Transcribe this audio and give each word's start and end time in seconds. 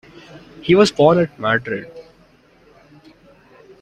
He 0.63 0.73
was 0.73 0.91
born 0.91 1.19
at 1.19 1.39
Madrid. 1.39 1.87